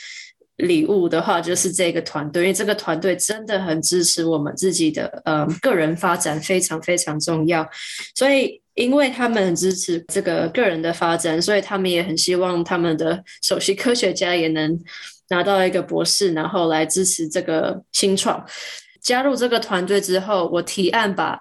[0.58, 7.68] 礼物的话，就是这个团队，因为这个团队真的很支持我们自己的呃个人发展，非常非常重要。
[8.16, 14.80] 所以，因为他们很支持这个个人的发展，所以他们也很希望他们的首席科学家也能。
[15.30, 18.46] 拿到一个博士，然后来支持这个新创。
[19.02, 21.40] 加入这个团队之后，我提案把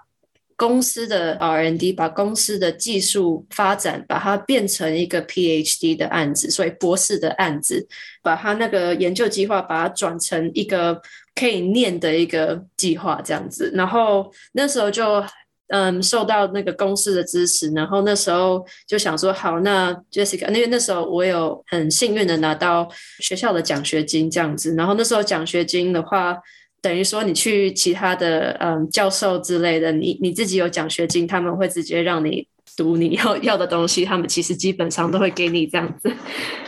[0.56, 7.86] 公司的 R&D，把公司的技术发展，把它变成一个 PhD 的案子，所以博士的案子，
[8.22, 11.00] 把他那个研究计划，把它转成一个
[11.34, 13.70] 可以念的一个计划，这样子。
[13.74, 15.24] 然后那时候就。
[15.68, 22.88] 嗯，受到那个公司的支持，然后那时候就想说，好，那 Jessica，因为那时候我有很幸运的拿到
[23.20, 26.38] 学校的奖学金这样子，然后那时候奖学金的话，
[26.80, 36.10] 等于说你去其他的嗯教授之类的，你你自己有奖学金，他们会直接让你读你要要的东西，他们其实基本上都会给你这样子。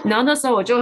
[0.04, 0.76] 然后那时候我就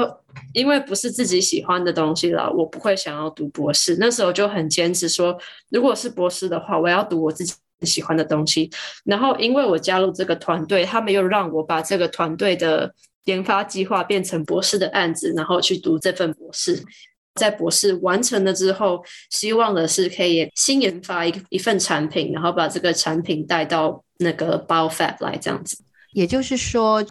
[0.54, 5.38] 因为不是自己喜欢的东西了，我不会想要读博士，那时候就很坚持说，
[5.70, 7.54] 如果是博士的话，我要读我自己。
[7.82, 8.70] 喜欢的东西，
[9.04, 12.92] 然后因为我加入这个团队，他们又让我把这个团队的
[13.24, 16.82] 研发计划变成博士的案子，然后去读这份博士。
[17.34, 25.78] 在博士完成了之后，希望的是可以新研发一一份产品，然后把这个产品带到那个 BioFab 来这样子。
[26.12, 27.04] 也就是说。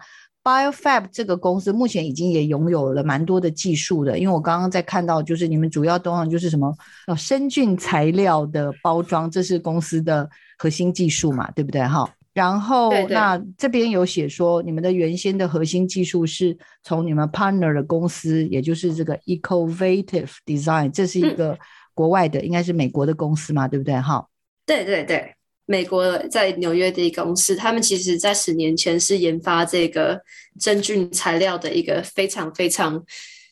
[0.47, 6.73] BioFab 这个公司目前已经也拥有了蛮多的技术的，因为我刚刚在看到，就是你们主要都用就是什么
[7.07, 11.85] 呃生菌材料的包装，这是公司的核心技术嘛，对不对？
[11.85, 21.59] 哈，然后那这边有写说，你们的原先的核心技术是从你们 partner 的公司，也就是这个 Ecovative Design，这是一个
[21.93, 23.99] 国外的，应该是美国的公司嘛，对不对？
[23.99, 24.25] 哈，
[24.65, 25.33] 对对对。
[25.67, 30.19] 美国在纽约的一个公司，他们其实在十年前是研发这个
[30.59, 33.03] 真菌材料的一个非常非常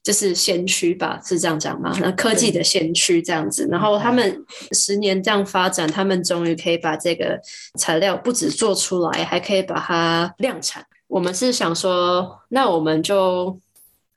[0.01, 1.95] 就是先驱吧，是这样讲吗？
[1.99, 7.37] 那科技的先驱这样子，然后他们十年这样发展，他们终于可以把这个
[7.77, 10.85] 材料不止做出来，还可以把它量产。
[11.07, 13.59] 我们是想说，那我们就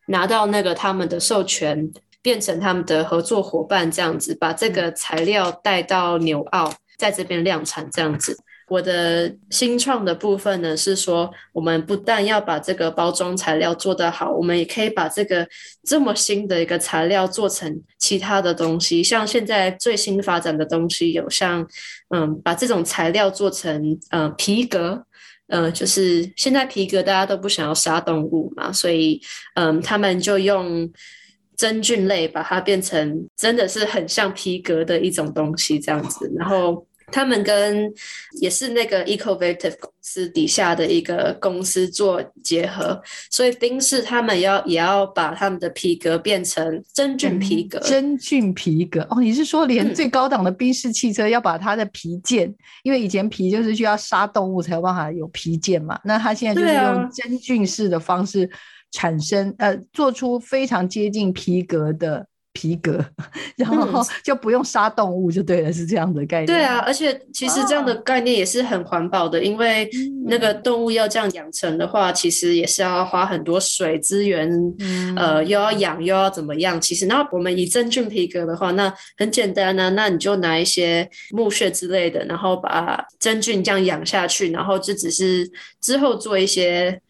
[0.07, 1.91] 拿到那个他们的授权，
[2.23, 6.73] 变成他们的合作伙伴，这样子把这个材料带到纽澳。
[6.99, 8.37] 在这边量产这样子，
[8.69, 15.49] 我的新创的部分呢是说，我们不但要把这个包装材料做得好，我们也可以把这个
[15.85, 19.03] 这么新的一个材料做成其他的东西。
[19.03, 21.65] 像现在最新发展的东西有像，
[22.13, 25.07] 嗯，把这种材料做成呃皮革，
[25.47, 29.23] 呃，就是现在皮革大家都不想要杀动物嘛，所以
[29.55, 30.91] 嗯，他们就用。
[31.59, 37.93] 真菌类把它变成真的是很像皮革的一种东西这样子，然后他们跟
[38.41, 47.79] 也是那个 Ecovative 公司底下的一个公司做结合，所以宾士他们要也要把他们的皮革变成真菌皮革。
[47.79, 58.49] 嗯、真菌皮革哦，你是说连最高档的宾士汽车要把它的皮件，嗯、因为以前皮就是需要杀动物才有办法有皮件嘛，那他现在就是用真菌式的方式。
[58.91, 62.27] 产生呃，做出非常接近皮革的
[62.59, 62.99] 皮革，
[63.57, 66.47] 然后就不用杀动物就对了，是这样的概念。
[66.47, 69.89] 对啊，而且其实这样的概念也是很环保的，因为
[70.27, 74.51] 那个动物要这样养成的话，其实也是要花很多水资源，
[75.15, 76.81] 呃，又要养又要怎么样？
[76.81, 85.49] 其实，那我们以真菌皮革的话，那很简单呢，那你就拿一些木屑之类的，然后把真菌这样养下去，然后就只是
[85.81, 87.01] 之后做一些。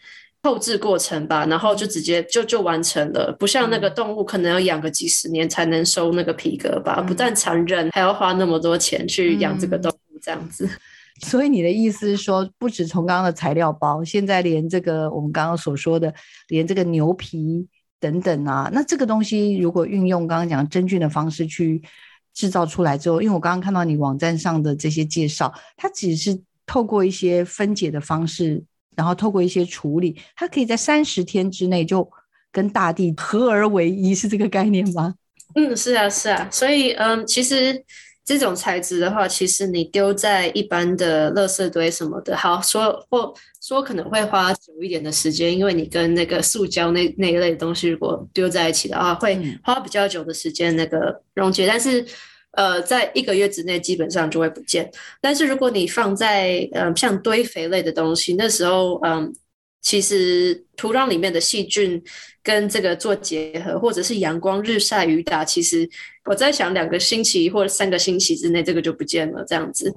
[0.45, 10.70] 后制过程吧，然后就直接就就完成了，不像那个动物可能要养个几十年才能收那个皮革吧，嗯、不但残忍，还要花那么多钱去养这个动物，这样子、嗯。
[11.22, 16.14] 所以你的意思是说，不止从刚刚的材料包，现在连这个我们刚刚所说的，
[16.47, 17.66] 连这个牛皮
[17.99, 21.82] 等等啊，那这个东西如果运用刚刚讲真菌的方式去
[22.32, 28.62] 制造出来之后，因为我刚刚看到你网站上的这些介绍，它只是透过一些分解的方式。
[28.99, 32.11] 然后透过一些处理，它可以在三十天之内就
[32.51, 35.14] 跟大地合而为一，是这个概念吗？
[35.55, 36.49] 嗯，是啊，是啊。
[36.51, 37.84] 所以，嗯，其实
[38.24, 43.32] 这种材质的话，其实你丢在一般的垃圾堆什么的，好说或
[43.62, 52.05] 说可能会花久一点的时间，因为你跟那个塑胶那那一类的东西如果丢在一起的话，会花比较久的时间那个溶解，但是。
[52.59, 54.91] 呃，在一个月之内基本上就会不见。
[55.21, 59.33] 但是如果你放在嗯、呃、像堆肥类的东西，那时候嗯、
[59.81, 62.03] 其实土壤里面的细菌
[62.43, 65.89] 跟这个做结合，或者是阳光日晒雨打，其实
[66.25, 69.45] 我在想两个星期或者三个星期之内，这个就不见了。
[69.47, 69.95] 这样子，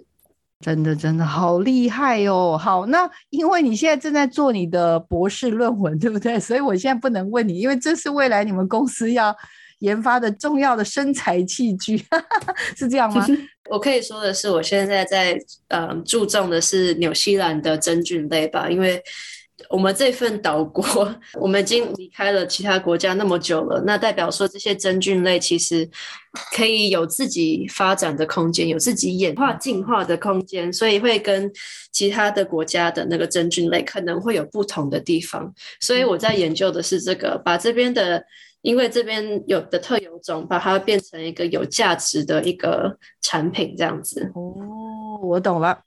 [0.60, 2.56] 真的真的好厉害哦！
[2.62, 6.40] 好，那因为你现在正在做你的博士论文，对不对？
[6.40, 9.36] 所以我现在不能问你，因为这是未来你们公司要。
[9.82, 12.04] 研发的重要的生财器具
[12.76, 13.26] 是这样吗？
[13.70, 19.02] 我可以说的是，我现在在呃注重的是纽西兰的真菌类吧，因为
[19.70, 25.90] 我们这份岛国，我们已经离开了其他国家那么久了，那代表说这些真菌类其实
[26.56, 31.50] 可以有自己发展的空间，有自己演化进化的空间，所以会跟
[31.92, 38.24] 其他的国家的那个真菌类可能会有不同的地方，所以我在研究的是这个，把这边的。
[38.62, 44.32] 因为这边有的特有种，把它变成一个有价值的一个产品，这样子。
[44.36, 45.80] 哦，我懂了。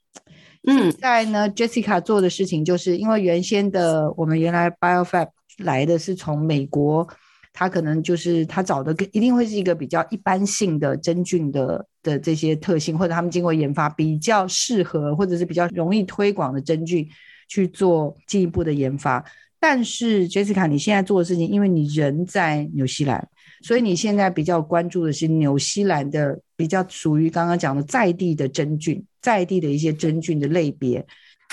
[0.67, 7.07] 嗯，现在呢，Jessica 做的事情，就是因为原先的我们原来 BioFab 来的是从美国，
[7.53, 17.07] 他可能就是他找的一定会是一个比较一般性的真菌的的这些特性，或者他们经过研发比较适合，或者是比较容易推广的真菌
[17.47, 19.23] 去做进一步的研发。
[19.67, 23.27] 但是，Jessica，你现在做的事情，因为你人在纽西兰，
[23.63, 31.03] 所以你现在比较关注的是纽西兰的比较属于刚刚讲的在地的真菌，在地的一些真菌的类别，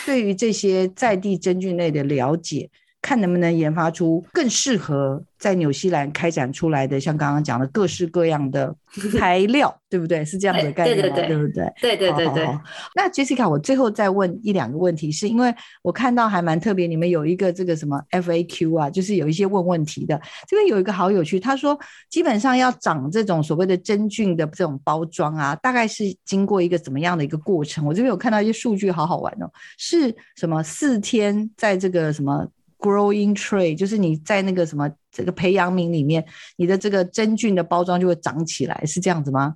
[0.05, 2.69] 对于这些在地真菌类的了解。
[3.03, 8.75] 看能不能研发出更适合在纽西兰开展出来的，像刚刚讲的各式各样的
[9.19, 10.25] 材料，对不对？
[10.25, 11.73] 是这样的 概念，对，对，对，对不对？
[11.81, 12.47] 对对对对。
[12.95, 20.19] 那 Jessica，我最后再问一两个问题，是因为我看到还蛮特别，你们有一个这个什么 FAQ 啊，就是有一些问问题的。
[20.47, 21.77] 这边有一个好有趣，他说
[22.09, 27.85] 基本上要长这种所谓的真菌的这种包装啊，大概是经过一个怎么样的一个过程？
[27.85, 32.47] 我这边有看到一些数据，好好玩哦，是什么四天在这个什么
[32.83, 36.27] ？Growing tray 就是你在那个什么这个培养皿里面，
[36.57, 39.55] 你的这个真菌的包装就会长起来，是这样子吗？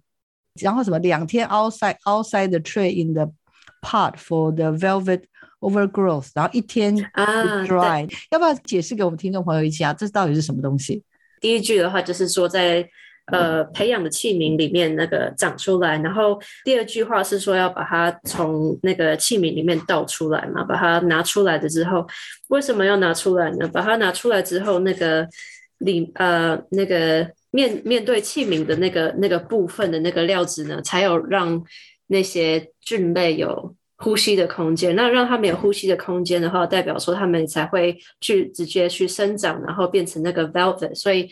[0.60, 3.30] 然后什么两天 outside outside the tray in the
[3.82, 5.24] pot for the velvet
[5.58, 6.96] overgrowth，然后一天
[7.66, 11.02] dry，、啊、要不要解释给我们听众朋友一下，这到底是什么东西？
[11.40, 12.88] 第一句的话就是说在。
[13.32, 22.06] 呃，培养的器皿里面那个长出来，然后第二句话是说要把它从那个器皿里面倒出来嘛，把它拿出来的之后，
[22.50, 23.66] 为什么要拿出来呢？
[23.66, 25.26] 把它拿出来之后，那个
[25.78, 31.60] 里呃那个面面对器皿的那个那个部分的那个料子呢，才有让
[32.06, 34.94] 那些菌类有呼吸的空间。
[34.94, 41.28] 那让它们有呼吸的空间的话，代表说它们才会去直接去生长，然后变成那个 velvet，所以。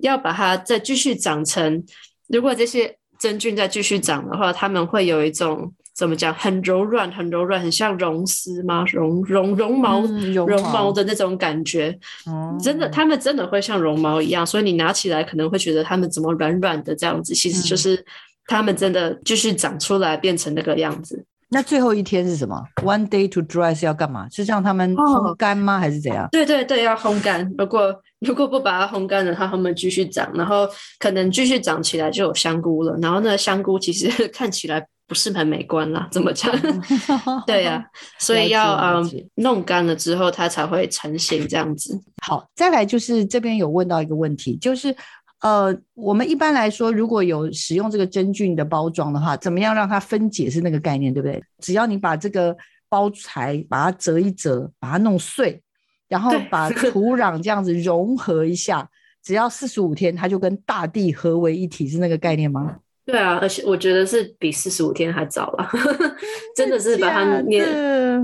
[0.00, 1.84] 要把它再继续长成，
[2.28, 8.84] 如果这些真菌再继续长的话，它们会有一种怎么讲，很柔软、很柔软，很像绒丝吗？
[8.92, 11.96] 绒绒绒毛、绒毛的那种感觉。
[12.26, 18.04] 嗯，真的，它们真的会像绒毛一样，所以你拿起来可能会觉得它们怎么软软的这样子，其实就是
[18.46, 21.24] 它们真的继续长出来变成那个样子。
[21.50, 24.28] 那最后一天是什么？One day to dry 是要干嘛？
[24.28, 25.76] 是让他们烘干吗？
[25.76, 26.28] 哦、还是怎样？
[26.32, 27.48] 对对对，要烘干。
[27.56, 27.94] 如果
[28.24, 30.68] 如果不把它烘干了，它后面继续长，然后
[30.98, 32.96] 可能继续长起来就有香菇了。
[33.00, 36.52] 然后那香菇其实看起来不是很美观啦，怎么讲？
[37.46, 37.84] 对呀、啊，
[38.18, 42.00] 所以要嗯弄干了之后，它才会成型这样子。
[42.22, 44.94] 好，再来就是这边有问到一个问题，就是。
[45.40, 51.42] 呃，我们一般来说，如果有使用这个真菌的包装的话，怎么样让它分解是那个概念，对不对？
[51.58, 52.56] 只要你把这个
[52.88, 55.60] 包材把它折一折，把它弄碎，
[56.08, 58.88] 然后把土壤这样子融合一下，
[59.22, 62.76] 只要四十五天，它就跟大地合为一体，是那个概念吗？
[63.06, 65.70] 对啊，而且我觉得是比四十五天还早了，
[66.56, 67.62] 真的是把它捏，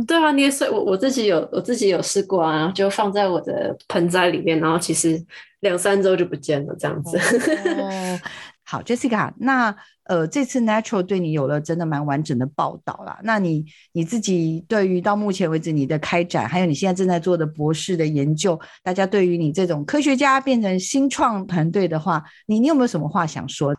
[0.07, 0.71] 对啊，捏碎。
[0.71, 5.23] 我我自己有我自己有试过啊，就放在我的盆栽里面，然后其实
[5.61, 7.19] 两三周就不见了，这样子。
[7.19, 8.21] 哦，
[8.71, 13.19] 好，Jessica，那呃，这次 Natural 对你有了真的蛮完整的报道啦。
[13.25, 23.75] 那你你自己对于到目前为止你的开展，还有你现在正在做的博士的研究，大家对于你这种科学家变成新创团队的话，你你有没有什么话想说？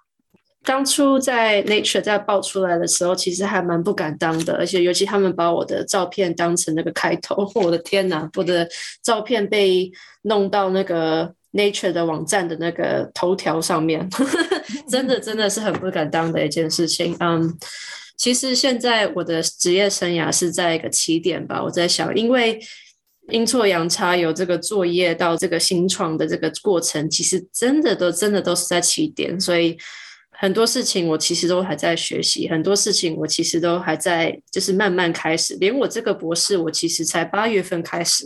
[0.66, 8.68] 当初在 Nature 在爆出来的时候，其实还蛮不敢当的，而且尤其他们把我的照片当成那个开头， 我的天哪，我的
[9.02, 9.90] 照片被
[10.24, 14.08] 弄到那个 Nature 的网站的那个头条上面，
[14.92, 17.16] 真的真的是很不敢当的一件事情。
[17.20, 17.58] 嗯，
[18.18, 22.60] 其实现在我的职业生涯是在一个起点吧，我在想，因为
[23.30, 29.78] 阴错阳差有这个作业到这个新创的这个过程，其实真的都真的都是在起点，所以。
[30.34, 35.56] 很多事情我其实都还在学习，很多事情我其实都还在就是慢慢开始。
[35.60, 38.26] 连我这个博士，我其实才八月份开始。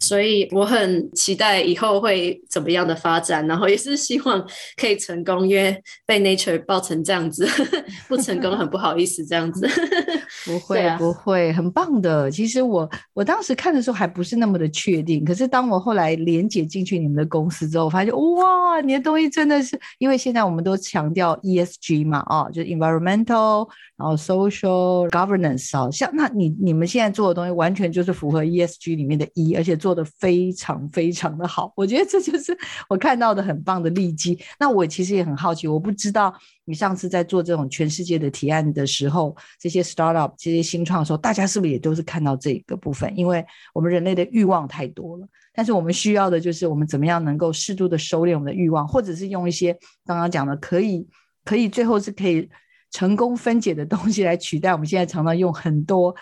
[0.00, 4.46] 所以我很期待以后会怎么样的发展，然后也是希望
[4.76, 5.76] 可以成功，因为
[6.06, 7.48] 被 Nature 爆成这样子，
[8.08, 9.68] 不成功很不好意思这样子。
[10.46, 12.30] 不会、啊、不会，很棒的。
[12.30, 29.87] 其实我我当时看的时候还不是那么的确定，可是当我后来连接进去你们的公司之后，我发现哇，你的东西真的是，因为现在我们都强调 ESG 嘛，哦，就是 environmental，然后 social governance 好，像那你你们现在做的东西完全就是符合 ESG 里面的 E，而且做。
[29.88, 32.54] 做的非常非常的好，我觉得这就是
[32.90, 34.38] 我看到的很棒的利基。
[34.60, 36.30] 那我其实也很好奇，我不知道
[36.66, 43.10] 你上次在做这种全世界的提案的时候，这些 startup 这些新创的时候，大家是不是也都是看到这个部分？
[43.16, 49.72] 因为我们人类的欲望太多了，但是我们需要的就是我们怎么样能够适度的收敛我们的欲望，或者是用一些
[50.04, 51.08] 刚刚讲的可以
[51.46, 52.46] 可以最后是可以
[52.90, 56.14] 成功分解的东西来取代我们现在常常用很多。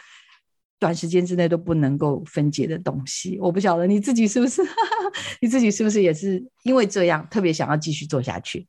[0.78, 4.62] 短时间之内都不能够分解的东西，我不晓得你自己是不是，
[5.40, 8.66] 你自己是不是也是因为这样特别想要继续做下去？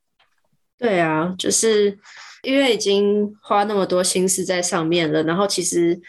[0.78, 1.98] 对啊，就是。
[2.44, 6.00] 因为已经花那么多心思在上面了，然后其实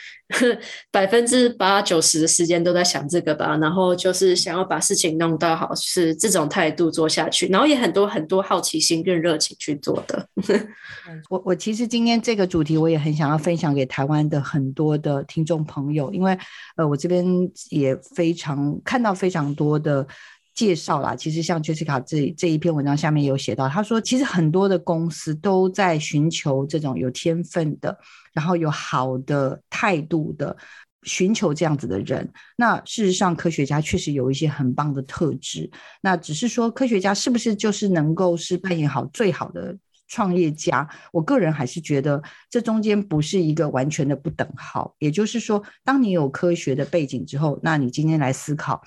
[0.92, 10.28] 百分之八九十的时间都在想这个吧，然后就是想要把事情弄到好，是这种态度做下去，然后也很多很多好奇心跟热情去做的。
[11.28, 16.38] 我我其实今天这个主题我也很想要分享给台湾的很多的听众朋友，因为
[16.76, 17.26] 呃我这边
[17.70, 20.06] 也非常看到非常多的。
[20.58, 27.96] 介绍啦，其实像 Jessica 这这一篇文章下面有写到，他说其实很多的公司都在寻求这种有天分的，
[28.32, 30.56] 然后有好的态度的，
[31.04, 32.28] 寻求这样子的人。
[32.56, 35.70] 那事实上，科学家确实有一些很棒的特质。
[36.00, 39.78] 那只是说，科学家是不是就是能够是扮演好最好的
[40.08, 40.88] 创业家？
[41.12, 44.92] 我个人还是觉得这中间不是一个完全的不等号。
[44.98, 48.82] 也就是说，当你有科学的背景之后，那你今天来思考。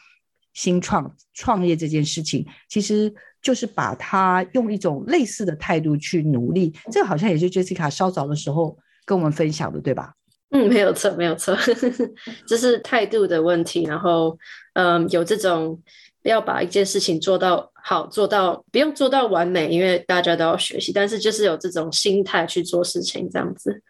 [0.53, 6.73] 新创创业这件事情，其实就是把它用一种类似的态度去努力。
[6.91, 10.13] 这个好像也是 Jessica 稍早的时候跟我们分享的，对吧？
[10.51, 11.57] 嗯，没有错，没有错，
[12.45, 13.83] 这是态度的问题。
[13.83, 14.37] 然后，
[14.73, 15.81] 嗯，有这种
[16.23, 23.81] 要把一件事情做到好，做到不用做到完美，因为大家都要学习，但是就是有这种心态去做事情，这样子。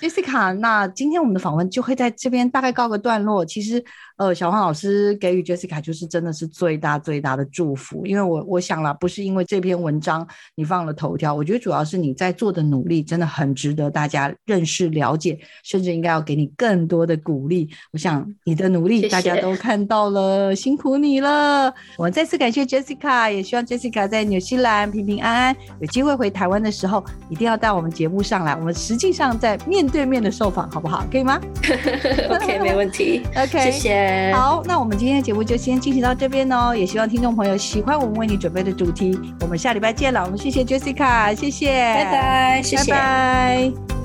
[0.00, 3.44] Jessica，那今天我们的访问就会在这边大概告个段落。
[3.44, 3.82] 其实，
[4.16, 17.70] 呃，小黄老师给予 Jessica 就是真的是最大最大的祝福，因为我我想了，不是因为这篇文章你放了头条，我觉得主要是你在做的努力真的很值得大家认识了解，甚至应该要给你更多的鼓励。
[17.92, 21.72] 我想你的努力大家都看到了，谢谢，辛苦你了。
[21.96, 28.54] 我们再次感谢 Jessica，也希望 Jessica 在纽西兰平平安安，有机会回台湾的时候一定要到我们节目上来。
[28.54, 29.84] 我们实际上在面。
[29.94, 31.06] 对面的受访好不好？
[31.08, 31.40] 可以吗？
[32.28, 33.22] OK，没问题。
[33.36, 34.32] OK， 谢谢谢。
[34.34, 36.74] 好，那我们今天的节目就先进行到这边哦。
[36.74, 39.18] 也希望听众朋友喜欢我们为你准备的主题。
[39.40, 40.22] 我们下礼拜见了。
[40.24, 44.03] 我们谢谢 Jessica，谢谢，拜拜，谢谢，拜拜。